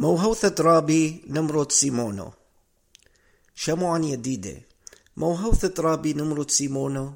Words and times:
موهوثة 0.00 0.54
رابي 0.60 1.24
نمرود 1.26 1.72
سيمونو 1.72 2.32
شموعا 3.54 3.98
يديدة 3.98 4.62
موهوثة 5.16 5.74
رابي 5.78 6.12
نمرود 6.12 6.50
سيمونو 6.50 7.12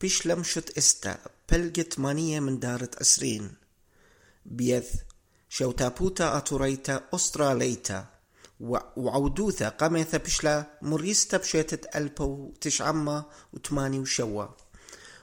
بيش 0.00 0.26
لمشت 0.26 0.78
استا 0.78 1.18
بلجت 1.52 1.98
مانية 1.98 2.40
من 2.40 2.58
دارة 2.58 2.90
أسرين 3.00 3.50
بيث 4.46 4.90
شوتابوتا 5.48 6.36
أتوريتا 6.36 7.04
أستراليتا 7.14 8.06
وعودوثا 8.96 9.68
قميثا 9.68 10.18
بشلا 10.18 10.66
مريستا 10.82 11.36
بشيتت 11.36 11.96
ألبو 11.96 12.52
تشعما 12.60 13.24
وتماني 13.52 13.98
وشوا 13.98 14.46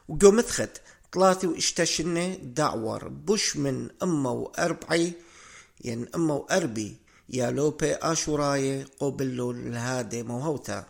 وقومثخت 0.07 0.81
ثلاثي 1.13 1.47
واشتشنة 1.47 2.35
دعور 2.35 3.07
بش 3.07 3.57
من 3.57 3.89
أما 4.03 4.29
وأربعي 4.29 5.13
ين 5.83 6.07
أما 6.15 6.33
وأربي 6.33 7.04
يا 7.29 7.51
لوبي 7.51 7.95
آشوراي 7.95 8.83
قبلو 8.99 9.51
الهادي 9.51 10.23
موهوتا 10.23 10.85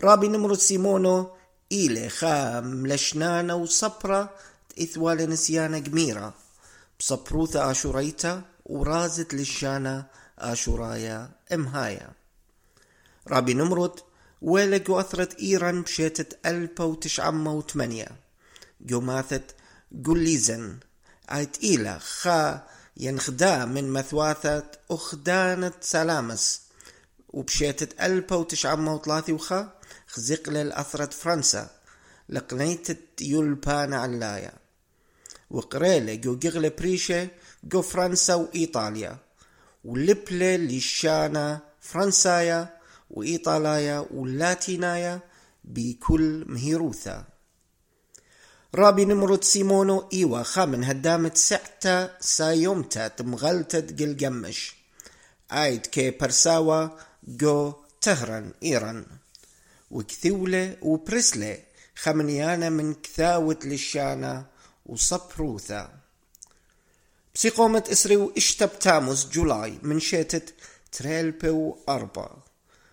رابي 0.00 0.28
نمرو 0.28 0.54
سيمونو 0.54 1.30
إيلي 1.72 2.08
خام 2.08 2.86
لشنانا 2.86 3.54
وصبرا 3.54 4.28
إثوال 4.82 5.30
نسيانا 5.30 5.78
جميرة 5.78 6.34
بصبروثا 7.00 7.70
آشوريتا 7.70 8.42
ورازت 8.66 9.34
للشانا 9.34 10.06
آشورايا 10.38 11.30
إمهايا 11.52 12.10
رابي 13.28 13.54
نمرود 13.54 14.00
ولقوا 14.42 15.00
أثرت 15.00 15.40
إيران 15.40 15.82
بشيتة 15.82 16.36
ألبا 16.46 16.84
وتشعمة 16.84 17.52
وثمانية 17.54 18.08
جوماثت 18.80 19.54
جوليزن 19.92 20.78
آيت 21.32 21.62
إيلا 21.64 21.98
خا 21.98 22.66
ينخدا 22.96 23.64
من 23.64 23.90
مثواثة 23.90 24.70
أخدانة 24.90 25.72
سلامس 25.80 26.60
وبشيتة 27.28 28.06
ألبا 28.06 28.36
وتشعمة 28.36 28.94
وثلاثي 28.94 29.32
وخا 29.32 29.72
خزقل 30.06 30.56
الأثرت 30.56 31.12
فرنسا 31.12 31.70
لقنيتة 32.28 32.96
يولبان 33.20 33.92
علايا. 33.92 34.52
وقريلة 35.50 36.14
جو 36.14 36.36
جغل 36.36 36.70
بريشة 36.70 37.28
جو 37.64 37.82
فرنسا 37.82 38.34
وإيطاليا 38.34 39.18
ولبلة 39.84 40.56
لشانا 40.56 41.60
فرنسايا 41.80 42.76
وإيطاليا 43.10 44.06
واللاتينايا 44.10 45.20
بكل 45.64 46.44
مهيروثا. 46.48 47.35
رابي 48.76 49.04
نمرد 49.04 49.44
سيمونو 49.44 50.08
إيوا 50.12 50.42
خامن 50.42 50.84
هدامت 50.84 51.36
سعتا 51.36 52.16
سايومتا 52.20 53.08
تمغلتة 53.08 53.80
جلجمش 53.80 54.74
آيد 55.52 55.86
كي 55.86 56.10
برساوا 56.10 56.88
جو 57.28 57.74
تهران 58.00 58.52
إيران. 58.62 59.06
وكثولة 59.90 60.76
وبرسلة 60.82 61.58
خمنيانا 61.96 62.68
من 62.68 62.94
كثاوة 62.94 63.58
للشانا 63.64 64.46
وصبروثا. 64.86 65.90
بسيقومة 67.34 67.84
إسري 67.92 68.16
وإشتب 68.16 68.78
تاموس 68.78 69.26
جولاي 69.26 69.78
من 69.82 70.00
شيتت 70.00 70.54
تريلبو 70.92 71.76
أربا 71.88 72.36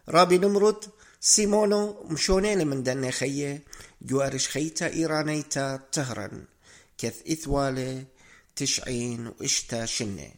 رابي 0.10 0.38
نمرد 0.38 0.86
سيمونو 1.26 2.04
مشونين 2.10 2.68
من 2.68 2.84
دني 2.84 3.12
خيه 3.12 3.64
جوارش 4.02 4.48
خيتا 4.50 4.88
إيرانيتا 4.88 5.80
تهرن 5.92 6.46
كث 6.98 7.32
إثوالي 7.32 8.06
تشعين 8.56 9.28
وإشتا 9.28 9.86
شنة 9.86 10.32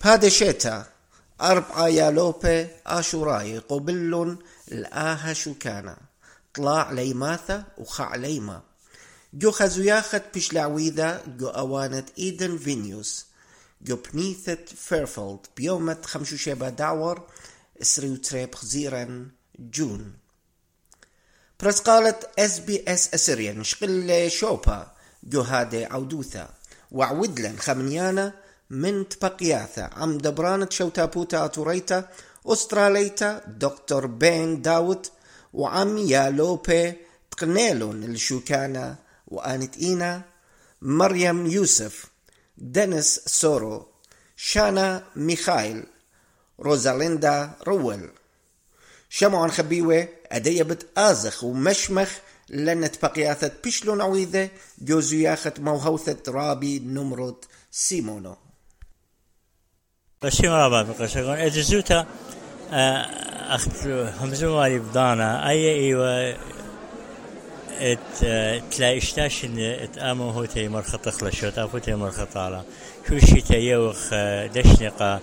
بهذا 0.00 0.28
شيتا 0.28 0.86
أربعة 1.40 1.88
يالوبي 1.88 2.68
آشوراي 2.86 3.58
قبل 3.58 4.38
الآها 4.72 5.32
شوكانا 5.32 5.98
طلع 6.54 6.92
ليماثا 6.92 7.64
وخع 7.78 8.14
ليما 8.16 8.62
جو 9.34 9.50
خزوياخت 9.50 10.22
بشلعويذا 10.34 11.22
جو 11.26 11.48
أوانت 11.48 12.08
إيدن 12.18 12.58
فينيوس 12.58 13.26
جو 13.82 13.96
بنيثة 13.96 14.64
فيرفولد 14.76 15.40
بيومة 15.56 15.98
خمشو 16.04 16.36
شيبا 16.36 16.68
اسريو 17.82 18.16
تريب 18.16 18.54
خزيرا 18.54 19.28
جون. 19.58 20.12
برس 21.60 21.80
قالت 21.80 22.30
اس 22.38 22.58
بي 22.58 22.84
اس 22.88 23.14
اسريان 23.14 23.64
شقل 23.64 24.30
شوبا 24.30 24.92
جو 25.24 25.40
هادي 25.40 25.84
عودوثا 25.84 26.48
وعودلن 26.90 27.58
خمنيانا 27.58 28.32
من 28.70 29.08
تبقياثا 29.08 29.90
عم 29.92 30.18
دبرانة 30.18 30.68
شوتابوتا 30.70 31.44
اتوريتا 31.44 32.08
استراليتا 32.46 33.42
دكتور 33.46 34.06
بين 34.06 34.62
داوت 34.62 35.12
وعم 35.52 35.98
يالوبي 35.98 36.92
تقنيلون 37.30 38.04
الشوكانا 38.04 38.96
وآنت 39.28 39.78
إينا 39.78 40.22
مريم 40.82 41.46
يوسف 41.46 42.04
دينيس 42.58 43.20
سورو 43.26 43.88
شانا 44.36 45.04
ميخايل 45.16 45.84
روزاليندا 46.60 47.50
رويل 47.66 48.10
شمعون 49.08 49.50
خبيوة 49.50 50.08
أدية 50.32 50.62
بتآزخ 50.62 51.44
ومشمخ 51.44 52.10
لنت 52.50 53.02
بقياثة 53.02 53.52
بشلون 53.64 54.00
عويذة 54.00 54.48
جوزو 54.78 55.16
ياخت 55.16 55.60
موهوثة 55.60 56.16
رابي 56.28 56.78
نمرود 56.78 57.44
سيمونو. 57.70 58.36
قسيم 60.22 60.50
رابا 60.50 60.82
بقسيم 60.82 61.30
إجزوتا 61.30 62.06
أخت 63.48 63.86
همزو 64.20 64.56
مالي 64.56 64.78
بدانا 64.78 65.48
أي 65.48 65.74
إيوة 65.74 66.36
ات 67.80 68.18
تلا 68.70 68.96
اشتاش 68.96 69.44
ان 69.44 69.58
ات 69.58 69.98
آمو 69.98 70.30
هو 70.30 70.44
تي 70.44 70.68
مرخط 70.68 71.08
خلشو 71.08 71.50
تافو 71.50 71.78
تي 71.78 71.94
مرخط 71.94 72.36
على 72.36 72.62
شو 73.08 73.18
شي 73.18 73.40
تيوخ 73.40 74.14
دشنقة 74.54 75.20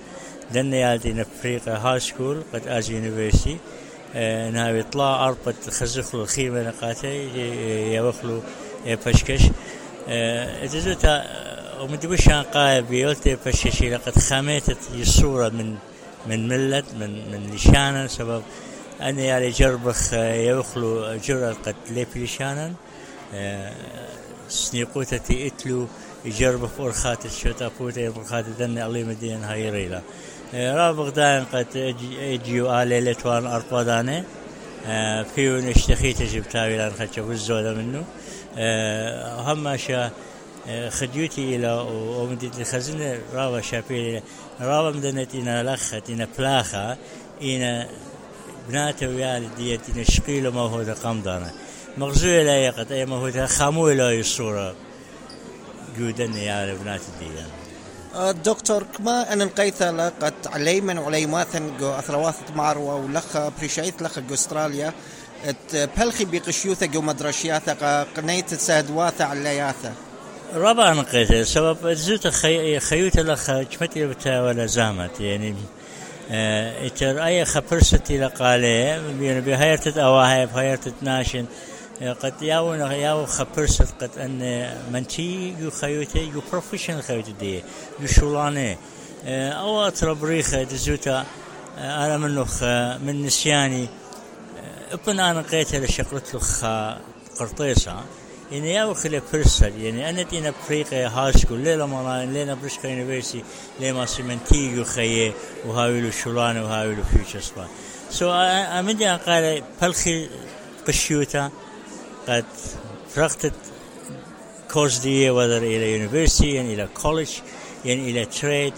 دنا 0.53 0.77
يالدي 0.77 1.13
نفريقة 1.13 1.77
هاي 1.77 1.99
سكول 1.99 2.43
قد 2.53 2.67
از 2.67 2.89
يونيفرسيتي 2.89 3.57
إنها 4.15 4.69
يطلع 4.69 5.27
أربط 5.27 5.69
خزخلو 5.69 6.21
الخيمة 6.21 6.61
نقاتي 6.67 7.15
يوخلو 7.95 8.41
بشكش. 8.85 9.41
اتزوتا 10.07 11.25
ومدبوشان 11.81 12.41
قايب 12.41 12.87
بيولتي 12.87 13.37
بشكشي 13.45 13.89
لقد 13.89 14.19
خاميتت 14.19 14.77
الصورة 14.93 15.49
من 15.49 15.75
من 16.27 16.47
ملت 16.47 16.85
من 16.99 17.31
من 17.31 17.51
لشانا 17.55 18.07
سبب 18.07 18.43
أنا 19.01 19.21
يعني 19.21 19.49
جربخ 19.49 20.13
يوخلو 20.13 21.17
جرى 21.17 21.55
قد 21.65 21.75
ليبليشانا 21.89 22.73
سنيقوتة 24.49 25.47
إتلو 25.47 25.87
يجرب 26.25 26.65
فورخات 26.65 27.25
الشوتا 27.25 27.69
فوتا 27.69 28.11
فورخات 28.11 28.45
دن 28.59 28.77
الله 28.77 29.03
مدين 29.03 29.43
هاي 29.43 29.69
ريلا. 29.69 30.01
رابق 30.53 31.09
دائم 31.09 31.45
قد 31.53 31.93
اجيو 32.19 32.81
آلي 32.81 33.01
لتوان 33.01 33.45
أرقوداني 33.45 34.23
فيو 35.35 35.57
نشتخيت 35.57 36.21
جبتاوي 36.21 36.77
لأن 36.77 36.91
خدشة 36.91 37.31
الزودة 37.31 37.73
منه 37.73 38.03
هم 39.47 39.77
شا 39.77 40.11
خديوتي 40.89 41.55
إلى 41.55 41.71
ومديت 41.91 42.59
الخزنة 42.59 43.19
رابا 43.33 43.61
شابيلي 43.61 44.21
رابا 44.61 44.97
مدنت 44.97 45.35
إنا 45.35 45.63
لخت 45.63 46.09
إنا 46.09 46.27
بلاخة 46.37 46.97
إنا 47.43 47.87
بناته 48.69 49.07
ويا 49.07 49.49
ديت 49.57 49.81
إنا 49.95 50.03
شقيلة 50.03 50.49
ما 50.49 50.61
هو 50.61 50.93
قمضانا 51.03 51.51
مغزوية 51.97 52.43
لا 52.43 52.57
يقت 52.57 52.91
أي 52.91 53.05
ما 53.05 53.15
هو 53.15 53.47
خاموي 53.47 53.95
لا 53.95 54.19
الصورة 54.19 54.75
جودن 55.97 56.33
يا 56.33 56.73
بنات 56.73 57.01
الديان. 57.13 57.47
دكتور 58.43 58.83
كما 58.97 59.33
أن 59.33 59.37
نقيثة 59.37 59.91
لقد 59.91 60.33
عليمن 60.45 60.95
جو 61.79 61.91
أثرواثة 61.91 62.53
معروة 62.55 62.95
ولخ 62.95 63.37
بريشايت 63.59 64.01
لخ 64.01 64.19
جو 64.19 64.33
أستراليا 64.33 64.93
بلخي 65.73 66.25
بقشيوثة 66.25 66.85
جو 66.85 67.01
مدرشياثة 67.01 68.03
قنيت 68.03 68.53
سادواثة 68.53 69.25
علياثة. 69.25 69.91
ربع 70.55 70.93
نقيت 70.93 71.33
سبب 71.33 71.93
زوت 71.93 72.27
خي... 72.27 72.79
خيوت 72.79 73.19
لخ 73.19 73.51
جمتي 73.51 74.07
بتا 74.07 74.41
ولا 74.41 74.65
زامت 74.65 75.19
يعني 75.19 75.55
أه 76.31 76.87
إتر 76.87 77.25
أي 77.25 77.45
خبرستي 77.45 78.17
لقالي 78.17 78.79
يعني 79.21 79.41
بهايرت 79.41 79.97
اواهي 79.97 80.45
بهايرت 80.45 80.93
ناشن 81.01 81.45
قد 82.09 82.41
ياو 82.41 82.73
ياو 82.73 83.25
خبرست 83.25 83.93
قد 84.01 84.17
ان 84.17 84.69
منتي 84.93 85.55
يو 85.59 85.71
خيوتي 85.71 86.19
يو 86.19 86.41
بروفيشنال 86.51 87.03
خيوتي 87.03 87.31
دي 87.31 87.63
يو 87.99 88.07
شولاني 88.07 88.77
أو 89.25 89.81
اتربريخه 89.81 90.63
دزوتا 90.63 91.25
أنا 91.77 92.17
منه 92.17 92.45
من 93.05 93.25
نسياني 93.25 93.87
ابن 94.91 95.19
أنا 95.19 95.41
قيت 95.41 95.75
لشقلت 95.75 96.33
له 96.33 96.97
قرطيسه 97.39 97.95
يعني 98.51 98.73
يا 98.73 98.93
خلي 98.93 99.21
فرصة 99.21 99.67
يعني 99.67 100.09
أنا 100.09 100.23
تينا 100.23 100.53
بريقة 100.69 101.07
هاي 101.07 101.33
سكول 101.33 101.59
ليلة 101.59 101.85
مران 101.85 102.33
لينا 102.33 102.53
برشقة 102.53 102.89
يونيفرسيتي 102.89 103.43
ليما 103.79 104.05
سيمنتيجو 104.05 104.83
خيه 104.83 105.33
وهاويلو 105.65 106.11
شولان 106.11 106.57
وهاويلو 106.57 107.03
فيوتشر 107.03 107.67
سو 108.09 108.31
أمدي 108.31 109.09
أن 109.09 109.17
قال 109.17 109.63
بلخي 109.81 110.29
قشيوتا 110.87 111.51
قد 112.27 112.45
فرقت 113.15 113.53
كورس 114.73 114.97
دي 114.97 115.29
وذر 115.29 115.57
إلى 115.57 115.93
يونيفرسيتي 115.93 116.49
يعني 116.55 116.73
إلى 116.73 116.87
كولج 116.93 117.29
يعني 117.85 118.11
إلى 118.11 118.25
تريد 118.25 118.73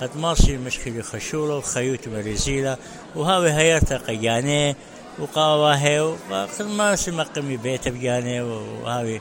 قد 0.00 0.16
ماشي 0.16 0.56
مشكلة 0.56 1.02
خشولة 1.02 1.56
وخيوت 1.56 2.08
مريزيلة 2.08 2.76
وهاوي 3.14 3.50
هيرتا 3.50 3.96
قياني 3.96 4.76
وقاواهي 5.18 6.00
وقد 6.00 6.66
ما 6.66 6.96
سمقمي 6.96 7.56
بيت 7.56 7.88
بياني 7.88 8.40
وهاوي 8.40 9.20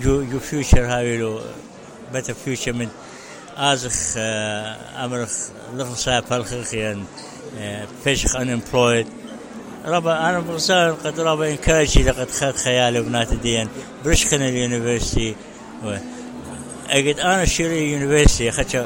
جو 0.00 0.24
جو 0.24 0.38
فيوتشر 0.38 0.86
هاوي 0.86 1.18
لو 1.18 1.40
بيتا 2.12 2.32
فيوتشر 2.32 2.72
من 2.72 2.88
آزخ 3.56 4.14
أمرخ 4.96 5.30
لغن 5.74 5.94
صاحب 5.94 6.32
هالخخ 6.32 6.74
يعني 6.74 7.04
فيشخ 8.04 8.36
unemployed. 8.36 9.06
ربا 9.86 10.30
أنا 10.30 10.40
بغزار 10.40 10.90
قد 10.90 11.20
ربا 11.20 11.50
انكارجي 11.50 12.02
لقد 12.02 12.30
خد 12.30 12.56
خيالي 12.56 13.00
بنات 13.00 13.32
الدين 13.32 13.68
برشخن 14.04 14.42
اليونيفرسيتي. 14.42 15.34
أجد 16.90 17.20
أنا 17.20 17.44
شيري 17.44 17.92
يونيفرسيتي 17.92 18.50
خدش 18.50 18.76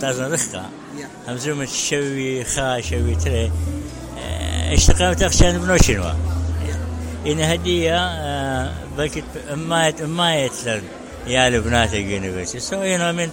تازن 0.00 0.32
رخا 0.32 0.70
همزوم 1.28 1.66
شوي 1.66 2.44
خا 2.44 2.80
شوي 2.80 3.14
تري. 3.14 3.52
اشتقامت 4.72 5.22
اخشان 5.22 5.58
بنوشنوا 5.58 6.12
إن 7.26 7.40
هدية 7.40 8.72
بكت 8.98 9.24
أمايت 9.52 10.00
أمايت 10.00 10.52
لن 10.66 10.82
يا 11.26 11.50
لبنات 11.50 11.94
اليونيفرسيتي. 11.94 12.60
سو 12.60 12.82
يو 12.82 13.12
من 13.12 13.30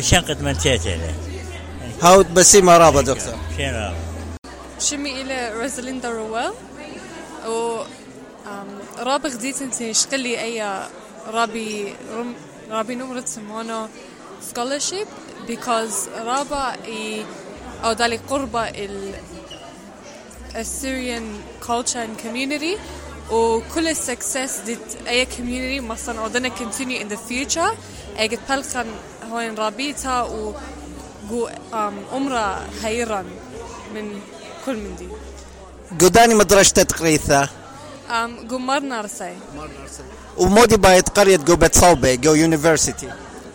شنقة 0.00 0.36
من 0.40 0.58
تيتي 0.58 0.98
هاود 2.02 2.34
بسيمة 2.34 2.76
رابا 2.76 3.00
دكتور. 3.00 3.34
شين 3.56 3.74
رابا 3.74 3.96
شمي 4.80 5.20
إلى 5.22 5.52
روزاليندا 5.52 6.10
رويل. 6.10 6.52
و 7.46 7.82
رابع 8.98 9.28
غديت 9.28 9.62
انت 9.62 9.92
شقلي 9.92 10.42
أي 10.42 10.84
رابي 11.26 11.94
رابي 12.70 12.94
نمرة 12.94 13.24
سمونو 13.24 13.88
scholarship 14.50 15.08
because 15.48 16.08
رابا 16.18 16.76
إي 16.84 17.24
أو 17.84 17.92
دالي 17.92 18.16
قربة 18.16 18.68
ال 18.68 19.14
Assyrian 20.54 21.26
culture 21.60 22.02
and 22.06 22.18
community. 22.18 22.78
وكل 23.30 23.88
السكسس 23.88 24.60
ديت 24.66 24.78
أي 25.08 25.26
community 25.26 25.82
مثلا 25.82 26.20
ودنا 26.20 26.48
continue 26.48 27.00
in 27.00 27.08
the 27.08 27.18
future. 27.30 27.76
اي 28.18 28.38
بلخن 28.48 28.86
هون 29.30 29.54
رابيتا 29.54 30.22
و 30.22 30.54
جو 31.30 31.48
أمرا 32.12 32.66
هيران 32.82 33.26
من 33.94 34.20
كل 34.65 34.75
من 34.75 34.95
دي 34.95 35.07
قداني 36.05 36.33
مدرسة 36.35 36.83
تقريثة 36.83 37.49
أم 38.09 38.47
جو 38.47 38.57
مرنارسي 38.57 39.35
ومودي 40.37 40.77
بايت 40.77 41.09
قرية 41.09 41.37
جو 41.37 41.55
بتصوبة 41.55 42.15
جو 42.15 42.33
يونيفرسيتي 42.33 43.09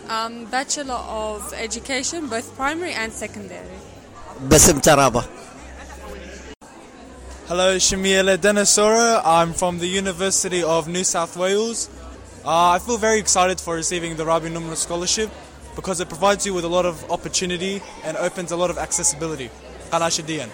um, 0.09 0.45
Bachelor 0.51 1.01
of 1.23 1.53
Education 1.53 2.27
both 2.27 2.55
primary 2.57 2.93
and 2.93 3.11
secondary 3.13 3.77
باسم 4.41 4.79
ترابة 4.79 5.23
Hello, 7.47 7.75
Shamiela 7.75 8.37
Denisora. 8.37 9.21
I'm 9.25 9.51
from 9.51 9.79
the 9.79 9.85
University 9.85 10.63
of 10.63 10.87
New 10.87 11.03
South 11.03 11.35
Wales. 11.35 11.89
Uh, 12.45 12.69
I 12.75 12.79
feel 12.79 12.97
very 12.97 13.19
excited 13.19 13.59
for 13.59 13.75
receiving 13.75 14.15
the 14.15 14.25
Rabi 14.25 14.47
Numra 14.49 14.77
Scholarship 14.77 15.29
because 15.75 15.99
it 15.99 16.07
provides 16.07 16.45
you 16.45 16.53
with 16.53 16.63
a 16.63 16.69
lot 16.69 16.85
of 16.85 17.11
opportunity 17.11 17.81
and 18.05 18.15
opens 18.15 18.53
a 18.53 18.55
lot 18.55 18.69
of 18.69 18.77
accessibility. 18.77 19.49
Qanashidian. 19.91 20.49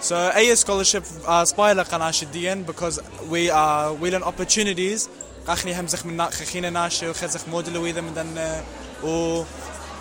So 0.00 0.14
A 0.34 0.54
scholarship 0.56 1.04
uh, 1.26 1.44
spire 1.44 1.74
Qanashidian 1.92 2.58
because 2.70 2.96
we 3.32 3.42
are 3.50 3.92
we 4.02 4.10
learn 4.10 4.22
opportunities. 4.22 5.08
قاخني 5.46 5.74
همزخ 5.80 6.06
من 6.06 6.30
خخينا 6.30 6.70
ناشي 6.70 7.08
وخزخ 7.08 7.48
موديل 7.48 7.76
وإذا 7.78 8.00
من 8.00 8.14
دن 8.14 8.60
و 9.04 9.42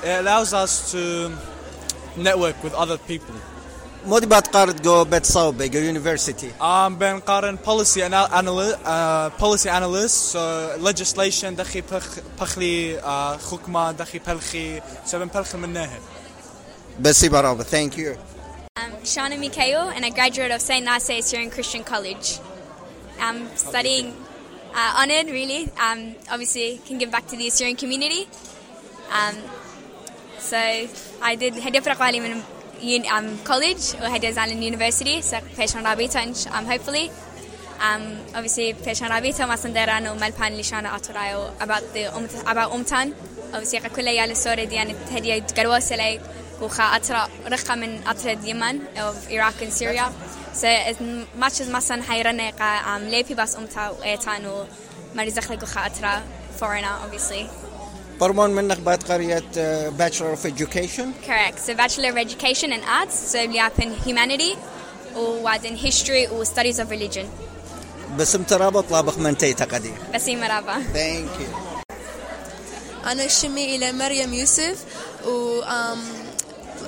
it 0.03 0.21
allows 0.21 0.53
us 0.53 0.91
to 0.91 1.31
network 2.17 2.55
with 2.63 2.73
other 2.73 2.97
people. 3.09 3.35
مودي 4.05 4.25
بات 4.25 4.47
قارد 4.47 4.81
جو 4.81 5.03
بتصوبة 5.05 5.65
جو 5.65 5.79
يونيفرسيتي 5.79 6.51
Um, 6.59 6.63
بين 6.93 7.19
قارن 7.19 7.57
policy 7.65 7.97
anal- 8.01 8.31
analy- 8.31 8.77
uh, 8.85 9.43
policy 9.43 9.69
analyst 9.69 10.33
so 10.33 10.39
legislation 10.85 11.45
دخي 11.45 11.81
بخ 11.81 12.03
بخلي 12.41 13.01
uh, 13.01 13.51
حكمة 13.51 13.91
دخي 13.91 14.19
بلخي 14.19 14.81
so 15.11 15.15
بين 15.15 15.27
بلخي 15.27 15.57
منها 15.57 15.99
بسيمة 16.99 17.41
رابا 17.41 17.63
thank 17.63 17.93
you 17.93 18.17
Shana 19.04 19.38
Mikhail, 19.38 19.88
and 19.88 20.04
a 20.04 20.10
graduate 20.10 20.50
of 20.50 20.60
St. 20.60 20.84
Narcissus 20.84 21.30
here 21.30 21.40
in 21.40 21.50
Christian 21.50 21.84
College. 21.84 22.38
I'm 23.18 23.48
studying, 23.56 24.14
uh, 24.74 24.94
honoured 25.00 25.26
really, 25.26 25.70
um, 25.80 26.14
obviously 26.30 26.80
can 26.86 26.98
give 26.98 27.10
back 27.10 27.26
to 27.28 27.36
the 27.36 27.46
Assyrian 27.48 27.76
community. 27.76 28.28
Um, 29.12 29.36
so 30.38 30.56
I 30.56 31.34
did 31.36 31.54
Hedefra 31.54 31.94
Qaliman 31.96 32.42
um, 33.10 33.38
College 33.44 33.94
or 34.00 34.08
Hades 34.08 34.38
Island 34.38 34.64
University, 34.64 35.20
so 35.20 35.38
Peshan 35.38 35.84
Rabita, 35.84 36.50
um, 36.52 36.64
hopefully. 36.66 37.10
Um, 37.80 38.18
obviously, 38.34 38.74
Peshan 38.74 39.08
Rabita, 39.08 39.48
Masandaran, 39.48 40.02
or 40.04 40.18
Malpan 40.18 40.56
Lishana 40.58 40.88
Aturayo 40.88 41.50
about 41.62 41.82
the 41.94 42.08
about 42.50 42.72
Umtan. 42.72 43.14
Obviously, 43.52 43.78
Kakule 43.80 44.16
Yala 44.16 44.36
Sore, 44.36 44.66
Diana 44.66 44.92
Tedia 44.92 45.40
Garwasele. 45.54 46.20
وخا 46.60 46.84
أترى 46.96 47.28
رقة 47.48 47.74
من 47.74 48.00
أترى 48.08 48.32
اليمن 48.32 48.80
of 48.96 49.30
Iraq 49.30 49.62
and 49.62 49.72
Syria. 49.72 50.12
So 50.52 50.66
as 50.66 50.96
much 51.38 51.60
as 51.60 51.68
مثلا 51.68 52.02
حيرنا 52.02 52.50
قا 52.50 52.82
um, 52.98 53.00
ليبي 53.10 53.34
بس 53.34 53.56
أمتا 53.56 53.88
وإيتان 53.88 54.66
ومريزخ 55.14 55.52
لك 55.52 55.62
وخا 55.62 55.86
أترى 55.86 56.22
foreigner 56.60 57.04
obviously. 57.06 57.46
برمون 58.20 58.50
منك 58.50 58.78
بات 58.78 59.02
قرية 59.12 59.38
uh, 59.38 59.90
Bachelor 59.98 60.32
of 60.32 60.44
Education 60.46 61.14
Correct. 61.26 61.58
So 61.58 61.74
Bachelor 61.74 62.10
of 62.10 62.16
Education 62.16 62.72
and 62.72 62.82
Arts. 62.84 63.14
So 63.32 63.38
in 63.38 63.90
Humanity 64.06 64.56
وبعدين 65.16 65.76
History 65.78 66.28
و 66.32 66.44
Studies 66.44 66.78
of 66.78 66.90
Religion. 66.90 67.26
باسم 68.18 68.42
ترابة 68.42 68.80
طلابق 68.80 69.18
منتي 69.18 69.52
تقدير 69.54 69.94
بسيمة 70.14 70.46
رابا. 70.48 70.74
thank 70.94 71.40
you 71.40 71.70
أنا 73.06 73.28
شمي 73.28 73.76
إلى 73.76 73.92
مريم 73.92 74.34
يوسف 74.34 74.84
و 75.26 75.60
um, 75.62 76.29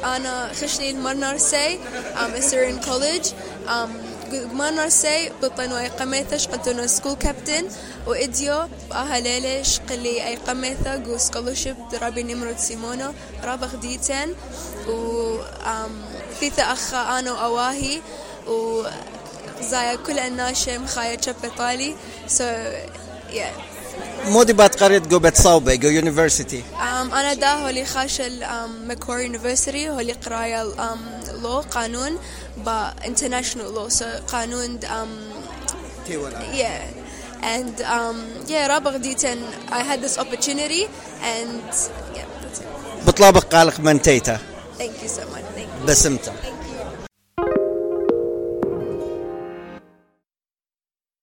أنا 0.04 0.50
خشني 0.60 0.90
المرنارسي 0.90 1.78
um, 2.14 2.32
Assyrian 2.40 2.84
College. 2.86 3.28
um, 3.68 3.90
مرنارسي 4.32 5.30
بطن 5.42 5.72
وأي 5.72 5.88
قميثة 5.88 6.52
قدونا 6.52 6.86
سكول 6.86 7.14
كابتن 7.14 7.64
وإديو 8.06 8.68
بأهليلة 8.90 9.62
شقلي 9.62 10.26
أي 10.26 10.36
قميثة 10.36 10.96
جو 10.96 11.16
سكولوشيب 11.18 11.76
درابي 11.92 12.22
نمرود 12.22 12.58
سيمونو 12.58 13.12
رابغ 13.44 13.74
ديتن. 13.76 14.34
و 14.88 15.36
um, 15.64 15.90
ثيثة 16.40 16.72
أخ 16.72 16.94
أنا 16.94 17.32
وأواهي 17.32 18.00
و 18.48 18.82
زايا 19.60 19.94
كل 19.96 20.18
الناشة 20.18 20.78
مخايا 20.78 21.20
شبطالي 21.20 21.94
so 22.28 22.42
yeah. 23.32 23.71
مودي 24.26 24.52
بات 24.52 24.82
قرية 24.82 24.98
جو 24.98 25.18
بتصوبة 25.18 25.74
جو 25.74 25.88
يونيفرسيتي 25.88 26.62
أنا 27.12 27.34
دا 27.34 27.52
هولي 27.52 27.84
خاشة 27.84 28.28
um, 28.40 28.86
ماكور 28.86 29.20
يونيفرسيتي 29.20 29.90
هولي 29.90 30.12
قراية 30.12 30.62
لو 31.42 31.64
قانون 31.70 32.18
با 32.56 32.94
international 33.04 33.76
law 33.76 33.92
so 33.98 34.04
قانون 34.32 34.78
um, 34.82 35.42
yeah. 36.54 36.82
And 37.42 37.80
um, 37.80 38.16
yeah 38.48 38.66
رابغ 38.68 38.96
ديتن 38.96 39.38
I 39.70 39.82
had 39.82 40.00
this 40.02 40.18
opportunity 40.18 40.84
and 41.22 41.62
yeah 42.16 42.24
that's 42.42 42.60
it. 42.60 43.06
بطلابق 43.06 43.44
قالق 43.44 43.80
منتيتا 43.80 44.38
thank 44.78 45.02
you 45.02 45.08
so 45.08 45.20
much. 45.20 45.44
Thank 45.56 45.82
you. 45.82 45.86
بسمته. 45.86 46.32